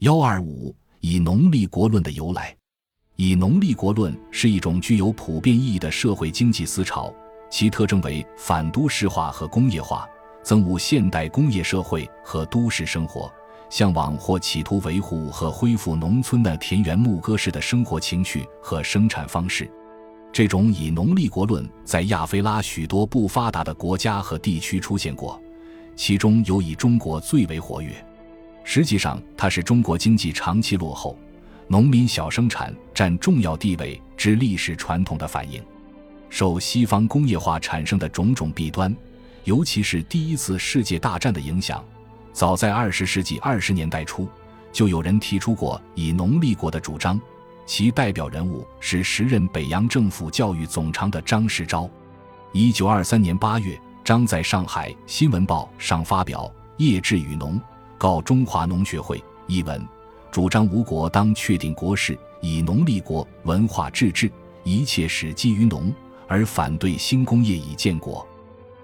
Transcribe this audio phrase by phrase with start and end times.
[0.00, 2.56] 幺二五以农立国论的由来，
[3.16, 7.12] 以农立国论是一种具有普遍意义的社会经济思潮，
[7.50, 10.08] 其特征为反都市化和工业化，
[10.44, 13.28] 憎恶现代工业社会和都市生活，
[13.70, 19.68] 向往或企图维护和恢复农村的田园牧歌式的生活情趣和生产方式。
[20.32, 25.42] 这种以农立国论在亚非拉许多不发达的国家和地区出现过，
[25.96, 27.92] 其中有以中国最为活跃。
[28.70, 31.18] 实际上，它是中国经济长期落后、
[31.68, 35.64] 农民小生产占重要地位之历史传统的反映。
[36.28, 38.94] 受西方工业化产生的种种弊端，
[39.44, 41.82] 尤其是第一次世界大战的影响，
[42.30, 44.28] 早在二十世纪二十年代初，
[44.70, 47.18] 就有人提出过以农立国的主张。
[47.64, 51.88] 其代表人物是时任北洋政府教育总长的张世钊。
[52.52, 56.44] 一九二三年八月，张在上海《新闻报》上发表
[56.84, 57.54] 《业志与农》。
[57.98, 59.84] 告中华农学会一文，
[60.30, 64.30] 主张吴国当确定国事，以农立国，文化治治，
[64.62, 65.92] 一切始基于农，
[66.28, 68.26] 而反对新工业以建国。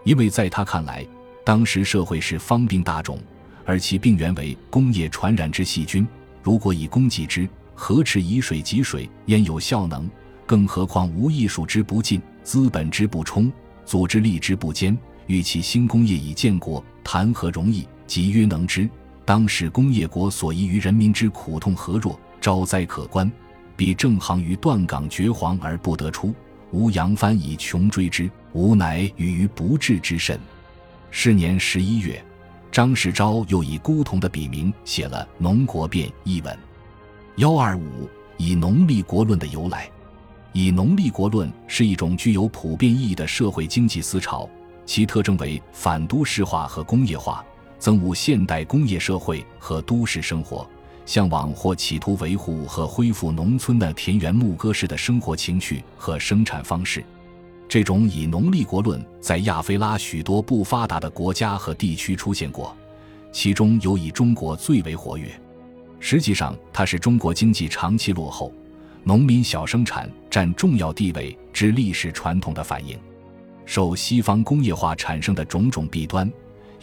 [0.02, 1.06] 因为在他看来，
[1.44, 3.16] 当时社会是方病大种，
[3.64, 6.04] 而其病源为工业传染之细菌。
[6.42, 9.08] 如果以工济之，何耻以水及水？
[9.26, 10.10] 焉有效能？
[10.44, 13.50] 更何况无艺术之不进，资本之不充，
[13.86, 14.98] 组织力之不坚，
[15.28, 17.86] 欲其新工业以建国，谈何容易？
[18.06, 18.90] 即曰能之。
[19.24, 22.18] 当时工业国所遗于人民之苦痛何若？
[22.40, 23.32] 招灾可观，
[23.74, 26.34] 彼正行于断岗绝黄而不得出，
[26.72, 30.38] 吾扬帆以穷追之，吾乃与于不治之甚。
[31.10, 32.22] 是年十一月，
[32.70, 36.54] 张世钊又以孤桐的笔名写了《农国变》一文。
[37.36, 39.88] 幺二五以农立国论的由来，
[40.52, 44.46] 以农立国论是一种具有普遍意义的社会经济思潮，
[44.84, 47.42] 其特征为反都市化和工业化。
[47.84, 50.66] 憎恶现代工业社会和都市生活，
[51.04, 57.04] 向往或企图维护和恢复农村的田园牧歌式的生活情趣和生产方式。
[57.68, 62.74] 这种以农立国论在亚非拉许多不发达的国家和地区出现过，
[63.30, 65.28] 其中尤以中国最为活跃。
[66.00, 68.50] 实际上，它是中国经济长期落后、
[69.02, 72.98] 农民小生产占重要地位之历史传统的反映。
[73.66, 76.32] 受西方工业化产生的种种弊端。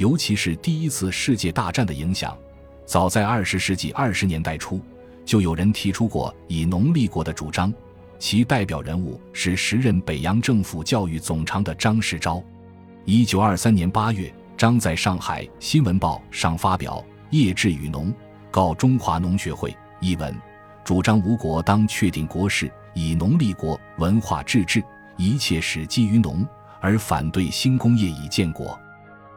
[0.02, 2.36] 尤其是第一次世界大战的影响，
[2.88, 4.82] 早在二十世纪二十年代初，
[5.24, 7.72] 就有人提出过以农立国的主张。
[8.18, 12.44] 其代表人物是时任北洋政府教育总长的张世钊。
[13.06, 16.98] 一九二三年八月，张在上海《新闻报》上发表
[17.38, 18.08] 《业志与农》，
[18.50, 20.36] 告中华农学会一文，
[20.84, 24.84] 主张吴国当确定国事，以农立国，文化治治，
[25.16, 26.44] 一切始基于农，
[26.80, 28.76] 而反对新工业以建国。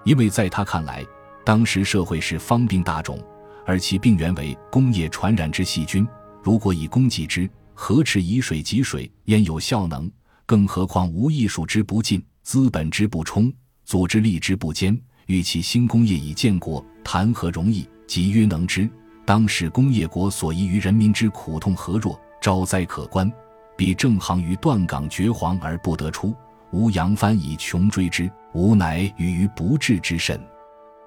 [0.05, 1.05] 因为在他看来，
[1.45, 3.19] 当时社会是方病大种，
[3.67, 6.07] 而其病源为工业传染之细菌。
[6.43, 9.11] 如果以工济之，何耻以水及水？
[9.25, 10.11] 焉有效能？
[10.47, 13.53] 更何况无艺术之不进，资本之不充，
[13.85, 14.99] 组织力之不坚。
[15.27, 17.89] 欲其新工业以建国，谈何容易？
[18.07, 18.89] 即曰能之。
[19.25, 22.21] 当时工业国所遗于人民之苦痛何若？
[22.43, 23.33] 招灾可观，
[23.75, 26.35] 彼正行于断港绝黄而不得出。
[26.73, 30.41] 吾扬帆以穷追之，吾乃与于不治之甚。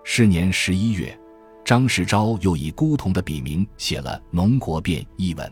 [0.04, 1.18] 是年十一月，
[1.64, 5.52] 张世钊又以孤桐的笔名写了《农国变》一文。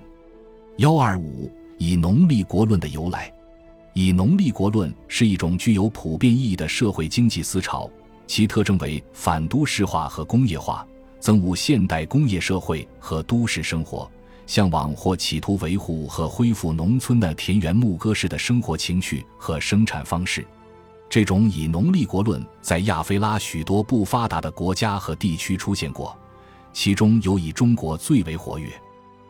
[0.77, 3.31] 幺二五以农立国论的由来，
[3.93, 7.89] 以农立国论是一种具有普遍意义的社会经济思潮，
[8.27, 10.85] 其特征为反都市化和工业化，
[11.21, 14.09] 憎恶现代工业社会和都市生活。
[14.47, 20.45] 向往或企图维护和恢复农村的田园牧歌式的生活情趣和生产方式。
[21.09, 26.17] 这种以农立国论在亚非拉许多不发达的国家和地区出现过，
[26.73, 28.69] 其中有以中国最为活跃。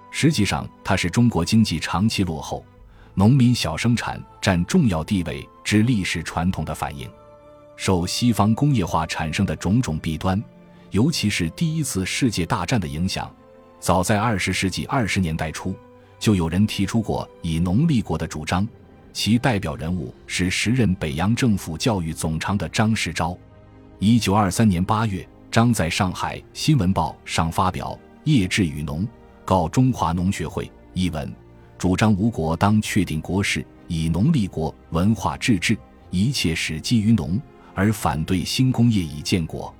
[0.09, 2.65] 实际上，它是中国经济长期落后、
[3.13, 7.09] 农民小生产占重要地位之历史传统的反映。
[7.75, 10.41] 受西方工业化产生的种种弊端，
[10.91, 13.29] 尤其是第一次世界大战的影响。
[13.81, 15.75] 早在二十世纪二十年代初，
[16.17, 18.65] 就有人提出过以农立国的主张，
[19.15, 23.35] 其代表人物是时任北洋政府教育总长的张世钊。
[23.97, 27.97] 一九二三年八月，张在上海《新闻报》上发表
[28.29, 29.03] 《业志与农》，
[29.45, 31.33] 告中华农学会一文，
[31.77, 35.77] 主张吴国当确定国事，以农立国，文化治治，
[36.09, 37.41] 一切始基于农，
[37.73, 39.73] 而反对新工业以建国。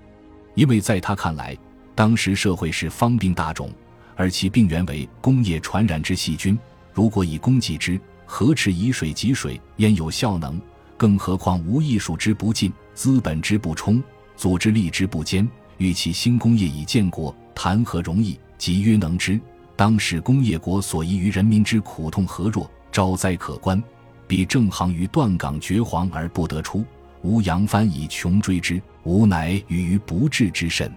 [0.53, 1.57] 因为在他看来，
[1.93, 3.69] 当时社会是方病大种。
[4.15, 6.57] 而其病源为工业传染之细菌。
[6.93, 9.59] 如果以工济之，何耻以水及水？
[9.77, 10.59] 焉有效能？
[10.97, 14.01] 更何况无艺术之不进，资本之不充，
[14.35, 15.47] 组织力之不坚。
[15.77, 18.39] 欲其新工业以建国，谈何容易？
[18.57, 19.39] 即曰能之。
[19.75, 22.69] 当使工业国所宜于人民之苦痛何若？
[22.91, 23.81] 招灾可观。
[24.25, 26.83] 彼正行于断岗绝黄而不得出，
[27.21, 30.91] 吾扬帆以穷追之，吾乃与于不治之甚。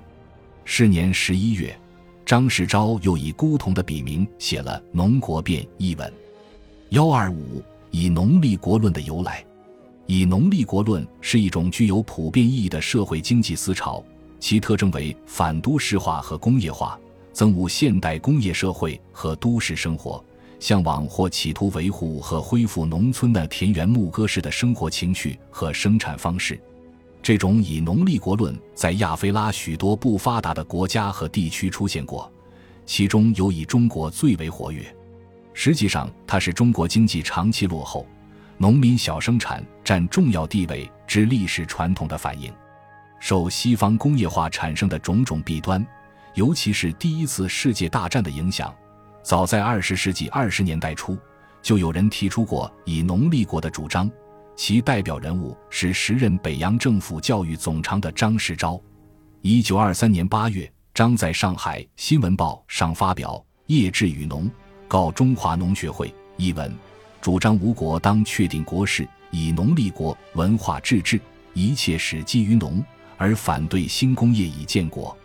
[0.64, 1.76] 是年十一月，
[2.24, 6.12] 张世钊又以孤桐的笔名写了《农国变》一文。
[6.90, 9.44] 幺二五以农立国论的由来。
[10.06, 14.02] 以农立国论是一种具有普遍意义的社会经济思潮，
[14.40, 16.98] 其特征为反都市化和工业化，
[17.34, 20.24] 憎恶现代工业社会和都市生活，
[20.58, 26.58] 向往或企图维护和恢复农村的田园牧歌式的生活情趣和生产方式。
[27.22, 32.32] 这种以农立国论在亚非拉许多不发达的国家和地区出现过，
[32.86, 34.82] 其中有以中国最为活跃。
[35.60, 38.06] 实际上，它是中国经济长期落后。
[38.58, 42.52] 农民小生产占重要地位之历史传统的反映，
[43.18, 45.84] 受西方工业化产生的种种弊端，
[46.34, 48.72] 尤其是第一次世界大战的影响，
[49.20, 51.18] 早在二十世纪二十年代初，
[51.60, 54.08] 就有人提出过以农立国的主张，
[54.54, 58.80] 其代表人物是时任北洋政府教育总长的张世钊。
[59.42, 63.34] 一九二三年八月，张在上海《新闻报》上发表
[63.66, 64.44] 《业志与农》，
[64.88, 66.74] 告中华农学会一文。
[67.20, 71.20] 主张吴国当确定国事，以农立国，文化治治，
[71.52, 72.82] 一切始基于农，
[73.18, 75.16] 而反对新工业以建国。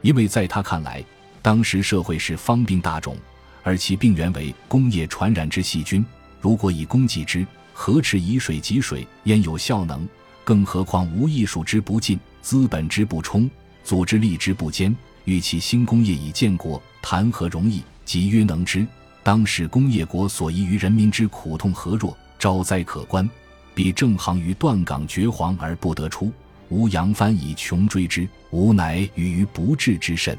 [0.00, 1.04] 因为在他看来，
[1.42, 3.16] 当时社会是方病大种，
[3.62, 6.04] 而其病源为工业传染之细菌。
[6.40, 9.06] 如果以工济之，何耻以水及水？
[9.24, 10.08] 焉有效能？
[10.44, 13.48] 更何况无艺术之不进，资本之不充，
[13.84, 17.82] 组织力之不坚，欲其新工业以建国，谈何容易？
[18.04, 18.86] 即曰能之。
[19.22, 22.16] 当时工业国所宜于人民之苦痛何若？
[22.38, 23.28] 招灾可观。
[23.74, 26.30] 彼正行于断岗绝黄而不得出，
[26.68, 30.36] 吾扬帆以穷追之，吾乃与于不治之甚。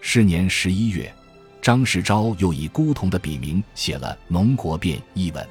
[0.00, 1.12] 是年十一月，
[1.60, 5.46] 张世钊又以孤桐的笔名写了《农国变》一文。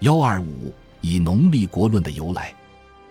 [0.00, 2.54] 幺二五以农立国论的由来。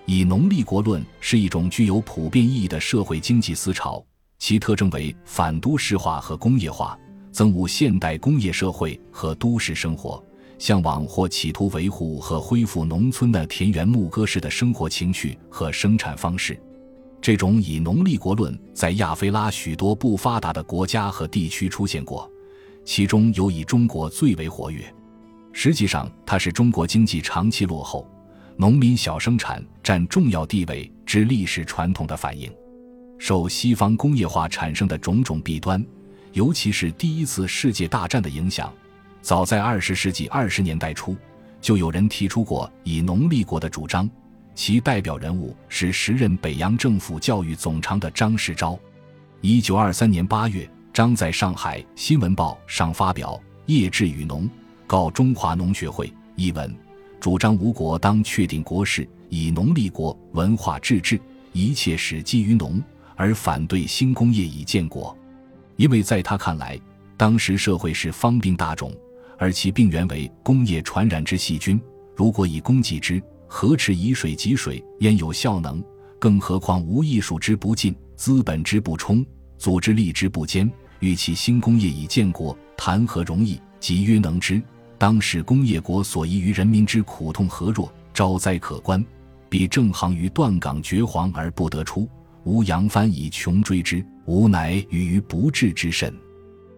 [0.06, 4.02] 以农立国论是一种具有普遍意义的社会经济思潮，
[4.40, 6.98] 其特征为反都市化和工业化。
[7.38, 10.24] 憎恶现代工业社会和都市生活，
[10.58, 16.60] 向往或企图维护和恢复农村的田园牧歌式的生活情趣和生产方式。
[17.22, 22.28] 这种以农立国论在亚非拉许多不发达的国家和地区出现过，
[22.84, 24.84] 其中尤以中国最为活跃。
[25.54, 28.10] 实际上，它是中国经济长期落后、
[28.56, 32.52] 农民小生产占重要地位之历史传统的反映，
[33.20, 35.86] 受西方工业化产生的种种弊端。
[36.38, 38.72] 尤其是第一次世界大战的影响，
[39.24, 41.18] 早在二十世纪二十年代初，
[41.60, 44.08] 就有人提出过以农立国的主张，
[44.54, 48.78] 其代表人物是时任北洋政府教育总长的张世钊。
[49.42, 53.34] 一九二三年八月，张在上海《新闻报》上发表
[53.66, 54.44] 《业志与农》，
[54.86, 56.72] 告中华农学会一文，
[57.20, 61.20] 主张吴国当确定国事，以农立国，文化治治，
[61.52, 62.80] 一切始基于农，
[63.16, 65.17] 而反对新工业以建国。
[65.78, 66.80] 因为在他看来，
[67.16, 68.92] 当时社会是方病大种，
[69.38, 71.80] 而其病源为工业传染之细菌。
[72.16, 74.84] 如果以工济之，何耻以水及水？
[75.00, 75.84] 焉有效能？
[76.20, 79.24] 更何况无艺术之不进，资本之不充，
[79.60, 80.70] 组织力之不坚。
[81.00, 83.62] 欲其新工业以建国，谈何容易？
[83.80, 84.60] 即曰能之。
[84.98, 87.94] 当时工业国所宜于人民之苦痛何若？
[88.16, 89.06] 招灾可观。
[89.48, 92.10] 彼正行于断岗绝黄而不得出，
[92.48, 94.04] 吾扬帆以穷追之。
[94.26, 96.14] 吾乃与于不治之甚。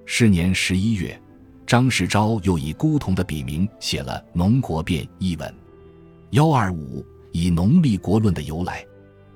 [0.04, 1.20] 是年十一月，
[1.68, 5.56] 张世钊又以孤桐的笔名写了《农国变》一文。
[6.32, 8.84] 幺二五以农立国论的由来。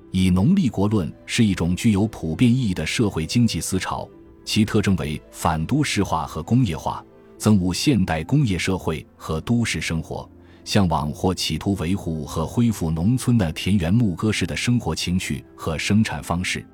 [0.10, 4.10] 以农立国论是一种具有普遍意义的社会经济思潮，
[4.44, 7.06] 其特征为反都市化和工业化，
[7.38, 10.28] 憎恶现代工业社会和都市生活，
[10.66, 16.66] 向往或企图维护和恢复农村的田园牧歌式的生活情趣和生产方式。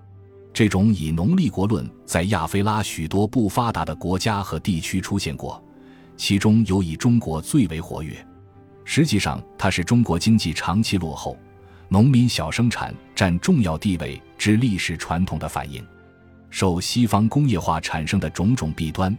[0.52, 5.64] 这种以农立国论在亚非拉许多不发达的国家和地区出现过，
[6.18, 8.14] 其中有以中国最为活跃。
[8.84, 11.38] 实际上，它是中国经济长期落后、
[11.88, 15.86] 农民小生产占重要地位之历史传统的反映。
[16.50, 19.16] 受西方工业化产生的种种弊端，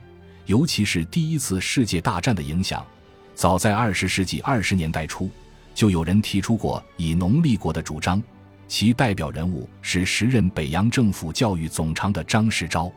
[0.47, 2.85] 尤其是第一次世界大战的影响，
[3.35, 5.31] 早在二十世纪二十年代初，
[5.75, 8.23] 就有人提出过以农立国的主张。
[8.69, 12.93] 其代表人物是时任北洋政府教育总长的张世钊。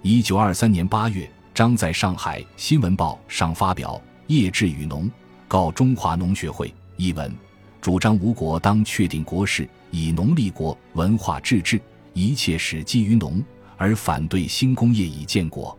[0.00, 4.00] 一九二三年八月，张在上海《新闻报》上发表
[4.32, 5.06] 《业志与农》，
[5.48, 7.34] 告中华农学会一文，
[7.80, 11.80] 主张吴国当确定国事，以农立国，文化治治，
[12.12, 13.42] 一切始基于农，
[13.76, 15.76] 而反对新工业已建国，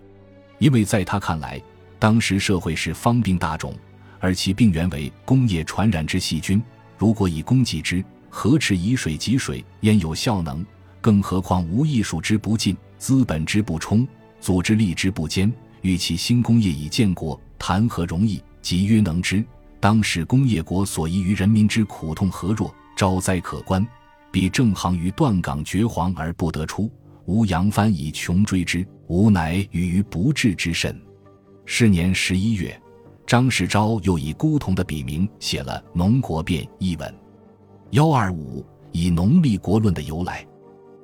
[0.57, 1.61] 因为在他看来，
[1.97, 3.73] 当时社会是方兵大众，
[4.19, 6.61] 而其病源为工业传染之细菌。
[6.97, 9.63] 如果以工济之，何持以水及水？
[9.81, 10.65] 焉有效能？
[11.01, 14.05] 更何况无艺术之不进，资本之不充，
[14.41, 15.51] 组织力之不坚。
[15.81, 18.43] 与其新工业已建国，谈何容易？
[18.61, 19.43] 即曰能之。
[19.79, 22.73] 当时工业国所遗于人民之苦痛何若？
[22.97, 23.85] 招灾可观。
[24.29, 26.91] 彼正行于断岗绝黄而不得出，
[27.25, 31.01] 吾扬帆以穷追之，吾乃与于不治之甚。
[31.65, 32.79] 是年十一月，
[33.29, 37.15] 张世钊又以孤桐的笔名写了《农国变》一文。
[37.91, 40.43] 幺二五以农立国论的由来。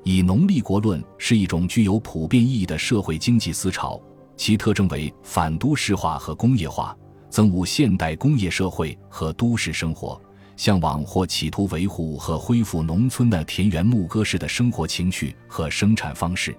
[0.04, 4.02] 以农立国论是一种具有普遍意义的社会经济思潮，
[4.36, 6.98] 其特征为反都市化和工业化，
[7.30, 10.20] 憎恶现代工业社会和都市生活，
[10.58, 16.58] 向往或企图维护和恢复农村的田园牧歌式的生活情趣和生产方式。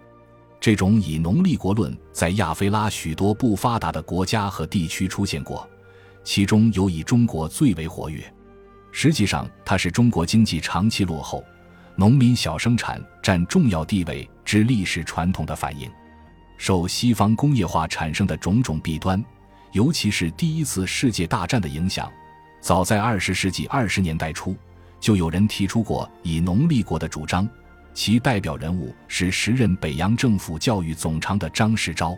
[0.60, 5.68] 这种以农立国论在亚非拉许多不发达的国家和地区出现过，
[6.25, 8.22] 其中有以中国最为活跃。
[8.90, 11.44] 实际上，它是中国经济长期落后。
[11.98, 15.90] 农民小生产占重要地位之历史传统的反映，
[16.58, 19.25] 受西方工业化产生的种种弊端，
[19.72, 22.12] 尤其是第一次世界大战的影响，
[22.60, 24.54] 早在二十世纪二十年代初，
[25.00, 27.48] 就有人提出过以农立国的主张，
[27.96, 32.14] 其代表人物是时任北洋政府教育总长的张世钊。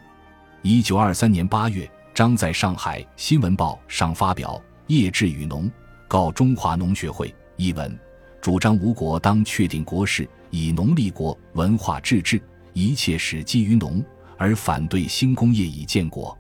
[0.61, 4.61] 一九二三年八月，张在上海《新闻报》上发表
[4.93, 5.67] 《业志与农》，
[6.09, 7.97] 告中华农学会一文。
[8.41, 12.43] 主张吴国当确定国事，以农立国，文化治治，
[12.73, 14.05] 一切始基于农，
[14.37, 16.37] 而反对新工业以建国。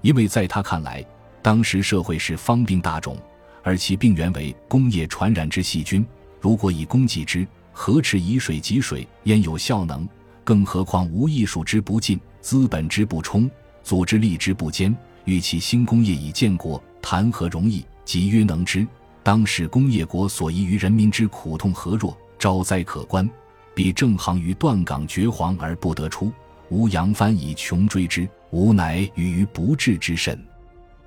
[0.00, 1.06] 因为在他看来，
[1.40, 3.16] 当时社会是方病大种，
[3.62, 6.04] 而其病源为工业传染之细菌。
[6.40, 9.06] 如果以工济之，何持以水及水？
[9.24, 10.08] 焉有效能？
[10.44, 13.50] 更何况无艺术之不进，资本之不充，
[13.82, 14.94] 组织力之不坚。
[15.24, 17.84] 欲其新工业已建国，谈何容易？
[18.04, 18.86] 即曰能之。
[19.22, 22.16] 当时工业国所遗于人民之苦痛何若？
[22.38, 23.28] 招灾可观。
[23.74, 26.32] 彼正行于断岗绝黄而不得出，
[26.70, 30.38] 吾扬帆以穷追之，吾乃与于不治之甚。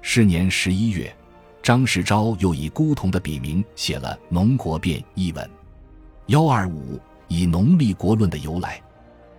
[0.01, 1.13] 是年十一月，
[1.61, 5.49] 张世钊又以孤桐的笔名写了《农国变》一文。
[6.27, 8.81] 幺二五以农立国论的由来。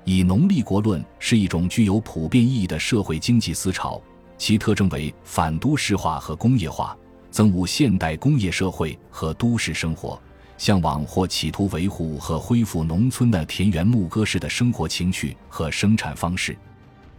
[0.05, 4.01] 以农立国论是一种具有普遍意义的社会经济思潮，
[4.39, 6.97] 其特征为反都市化和工业化。
[7.33, 10.19] 憎恶现代工业社会和都市生活，
[10.57, 16.57] 向往或企图维护和恢复农村的田园牧歌式的生活情趣和生产方式。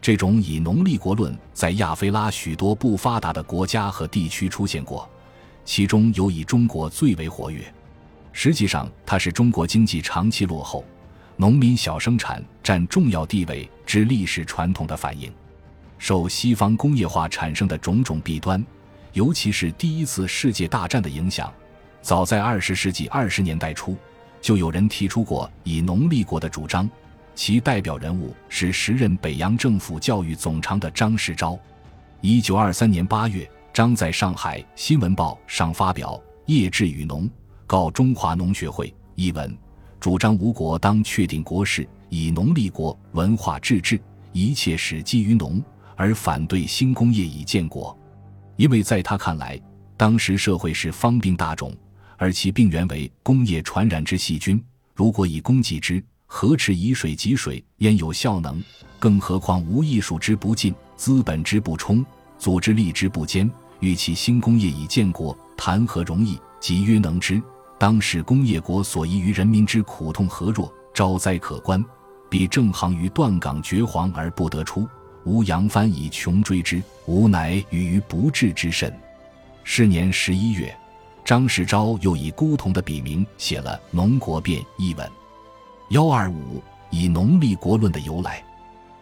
[0.01, 5.07] 这种以农立国论在亚非拉许多不发达的国家和地区出现过，
[5.65, 7.61] 其中有以中国最为活跃。
[8.39, 10.85] 实际上，它是中国经济长期落后、
[11.37, 15.33] 农民小生产占重要地位之历史传统的反映，
[15.97, 18.63] 受西方工业化产生的种种弊端。
[19.13, 21.51] 尤其是第一次世界大战的影响，
[21.99, 23.97] 早在二十世纪二十年代初，
[24.39, 26.87] 就有人提出过以农立国的主张，
[27.33, 31.57] 其代表人物是时任北洋政府教育总长的张世钊。
[32.21, 36.13] 一九二三年八月，张在上海《新闻报》上发表
[36.45, 37.23] 《业志与农》，
[37.67, 39.55] 告中华农学会一文，
[39.99, 43.99] 主张吴国当确定国事，以农立国，文化治治，
[44.31, 45.61] 一切始基于农，
[45.97, 47.95] 而反对新工业以建国。
[48.55, 49.59] 因为在他看来，
[49.97, 51.75] 当时社会是方病大种，
[52.15, 54.63] 而其病源为工业传染之细菌。
[54.95, 57.61] 如果以工济之，何持以水及水？
[57.79, 58.63] 焉有效能？
[58.97, 62.03] 更何况无艺术之不进，资本之不充，
[62.39, 63.51] 组织力之不坚。
[63.81, 66.39] 欲其新工业以建国，谈何容易？
[66.61, 67.39] 即曰能之。
[67.79, 70.71] 当时工业国所遗于人民之苦痛何若？
[70.93, 71.83] 招灾可观。
[72.29, 74.87] 彼正行于断岗绝黄而不得出。
[75.25, 78.93] 吾扬帆以穷追之，吾乃与于不治之甚。
[79.63, 80.75] 是年十一月，
[81.23, 85.09] 张世钊又以孤桐的笔名写了《农国变》一文。
[85.89, 88.43] 幺二五以农立国论的由来。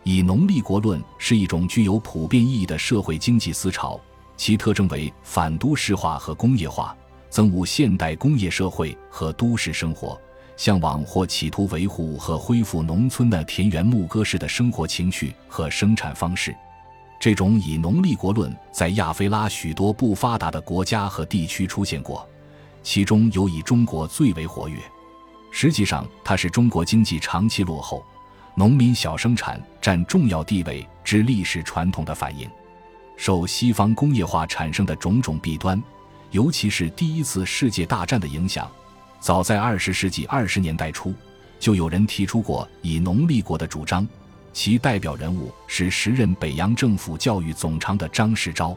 [0.04, 4.00] 以农立国论是一种具有普遍意义的社会经济思潮，
[4.38, 6.96] 其特征为反都市化和工业化，
[7.36, 10.18] 憎恶现代工业社会和都市生活。
[10.56, 16.56] 向往或企图维护和恢复农村的田园牧歌式的生活情趣和生产方式，
[17.20, 22.26] 这种以农立国论在亚非拉许多不发达的国家和地区出现过，
[22.82, 24.80] 其中尤以中国最为活跃。
[25.52, 28.02] 实际上，它是中国经济长期落后、
[28.56, 32.50] 农民小生产占重要地位之历史传统的反映，
[33.18, 35.84] 受西方工业化产生的种种弊端，
[36.36, 38.70] 尤其是第一次世界大战的影响。
[39.22, 41.14] 早在二十世纪二十年代初，
[41.62, 44.06] 就有人提出过以农立国的主张，
[44.52, 48.76] 其代表人物是时任北洋政府教育总长的张世钊。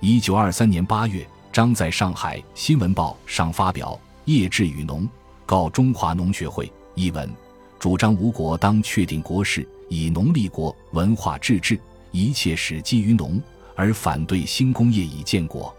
[0.00, 3.92] 一九二三年八月，张在上海《新闻报》上发表
[4.32, 5.02] 《业志与农》，
[5.44, 7.30] 告中华农学会一文，
[7.78, 11.78] 主张吴国当确定国事，以农立国，文化治治，
[12.10, 13.38] 一切始基于农，
[13.74, 15.76] 而反对新工业以建国。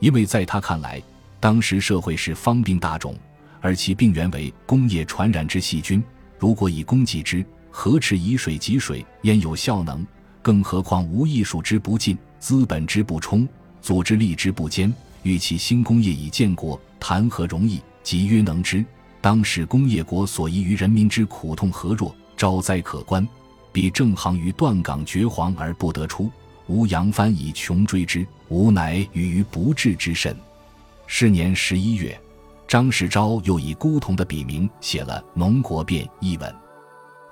[0.00, 1.00] 因为在他看来，
[1.38, 3.14] 当时社会是方病大种，
[3.60, 6.02] 而其病源为工业传染之细菌，
[6.38, 7.44] 如果以工济之。
[7.72, 10.04] 何池以水及水，焉有效能？
[10.42, 13.48] 更何况无艺术之不进，资本之不充，
[13.80, 14.92] 组织力之不坚，
[15.22, 17.80] 欲其新工业以建国，谈何容易？
[18.02, 18.84] 即曰能之。
[19.20, 22.12] 当时工业国所宜于人民之苦痛何若？
[22.36, 23.26] 招灾可观。
[23.70, 26.28] 彼正行于断岗绝黄而不得出，
[26.70, 30.36] 吾扬帆以穷追之，吾乃与于不治之甚。
[31.08, 32.16] 是年十一月，
[32.68, 36.54] 张世钊又以孤桐的笔名写了《农国变》一文。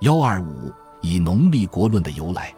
[0.00, 2.52] 幺二五以农立国论的由来，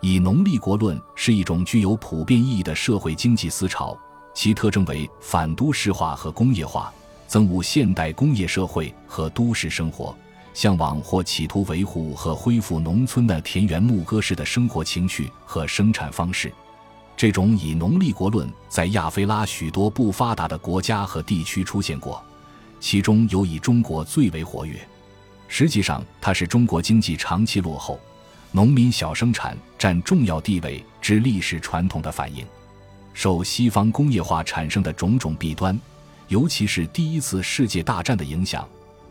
[0.00, 3.98] 以农立国论是一种具有普遍意义的社会经济思潮，
[4.32, 6.94] 其特征为反都市化和工业化，
[7.28, 10.16] 憎恶现代工业社会和都市生活，
[10.54, 16.52] 向往或企图维护和恢复农村的田园牧歌式的生活情趣和生产方式。
[17.16, 22.22] 这种以农立国论在亚非拉许多不发达的国家和地区出现过，
[22.80, 24.76] 其中有以中国最为活跃。
[25.46, 28.00] 实际上，它是中国经济长期落后、
[28.50, 32.44] 农民小生产占重要地位之历史传统的反映。
[33.12, 35.78] 受西方工业化产生的种种弊端，
[36.28, 38.66] 尤其是第一次世界大战的影响，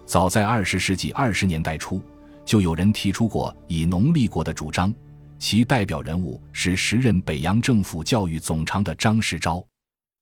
[0.06, 2.02] 早在二十世纪二十年代初，
[2.44, 4.94] 就有人提出过以农立国的主张。
[5.40, 9.66] 其代表人物是时任北洋政府教育总长的张世钊。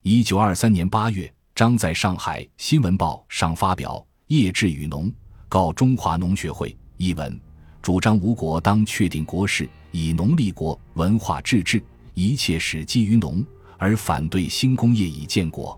[0.03, 3.95] 一九二三年八月，张在上海《新闻报》上发表
[4.27, 5.07] 《业志与农》。
[5.49, 7.37] 告中华农学会一文，
[7.81, 11.81] 主张吴国当确定国事，以农立国，文化治治，
[12.13, 13.43] 一切始基于农，
[13.79, 15.77] 而反对新工业以建国。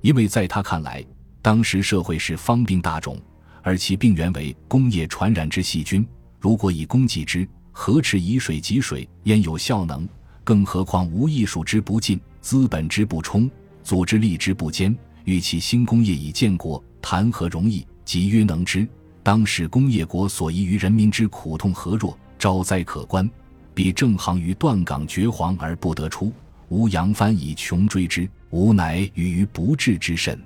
[0.00, 1.04] 因为在他看来，
[1.42, 3.20] 当时社会是方兵大种，
[3.62, 6.06] 而其病源为工业传染之细菌。
[6.38, 10.08] 如果以工济之，何池以水及水，焉有效能？
[10.44, 13.48] 更何况无艺术之不进，资本之不充，
[13.84, 14.94] 组织力之不坚，
[15.24, 17.86] 与其新工业以建国，谈何容易？
[18.04, 18.86] 即曰能之。
[19.22, 22.18] 当时工业国所宜于人民之苦痛何若？
[22.38, 23.30] 招灾可观。
[23.72, 26.32] 彼正行于断岗绝黄而不得出，
[26.68, 30.38] 吾扬帆以穷追之，吾乃与于不治之甚。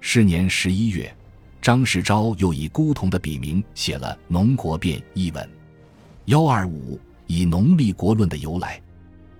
[0.00, 1.14] 是年十一月，
[1.64, 5.48] 张世钊又以孤桐的笔名写了《农国变》一文。
[6.26, 8.78] 幺二五以农立国论的由来，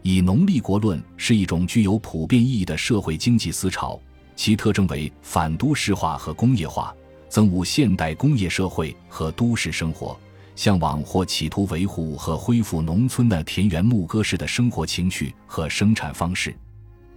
[0.01, 4.01] 以农立国论是一种具有普遍意义的社会经济思潮，
[4.35, 6.97] 其特征为反都市化和工业化。
[7.29, 10.19] 憎恶现代工业社会和都市生活，
[10.57, 16.57] 向往或企图维护和恢复农村的田园牧歌式的生活情趣和生产方式。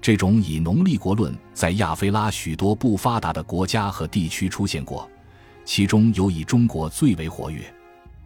[0.02, 5.10] 这种以农立国论在亚非拉许多不发达的国家和地区出现过，
[5.66, 7.62] 其中有以中国最为活跃。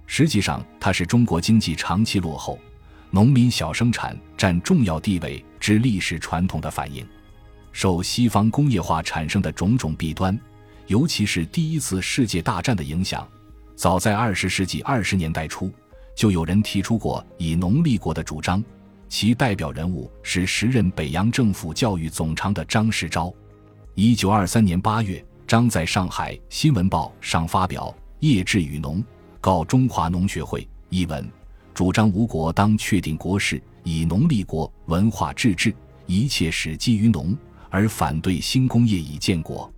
[0.06, 2.60] 实际上，它是中国经济长期落后、
[3.10, 7.08] 农民小生产占重要地位之历史传统的反映。
[7.72, 10.38] 受西方工业化产生的种种弊端。
[10.88, 13.26] 尤其是第一次世界大战的影响，
[13.78, 15.72] 早在二十世纪二十年代初，
[16.14, 18.62] 就有人提出过以农立国的主张。
[19.12, 23.32] 其代表人物是时任北洋政府教育总长的张世钊。
[23.94, 27.94] 一九二三年八月，张在上海《新闻报》上发表
[28.26, 29.00] 《业志与农》，
[29.42, 31.30] 告中华农学会一文，
[31.74, 37.38] 主张吴国当确定国事，以农立国，文化治治，一切始基于农，
[37.70, 39.70] 而反对新工业以建国。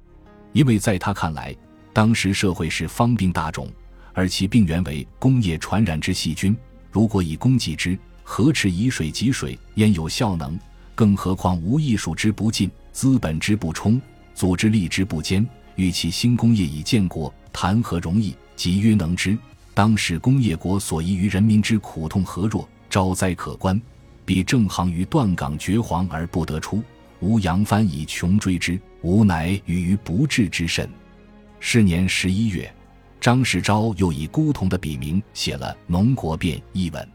[0.52, 1.56] 因为在他看来，
[1.92, 3.68] 当时社会是方病大种，
[4.14, 6.56] 而其病源为工业传染之细菌。
[6.92, 10.58] 如果以工济之，何池以水及水，焉有效能？
[10.96, 14.02] 更何况无艺术之不进，资本之不充，
[14.34, 18.36] 组织力之不坚，欲其新工业以建国，谈何容易？
[18.56, 19.38] 即曰能之。
[19.74, 22.68] 当时工业国所宜于人民之苦痛何若？
[22.90, 23.80] 招灾可观。
[24.24, 26.82] 彼正行于断岗绝黄而不得出，
[27.20, 28.80] 吾扬帆以穷追之。
[29.02, 30.90] 吾乃与于不治之甚。
[31.60, 32.74] 是年十一月，
[33.20, 37.13] 张世钊又以孤桐的笔名写了《农国变》一文。